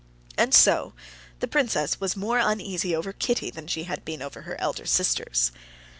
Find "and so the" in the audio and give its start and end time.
0.35-1.47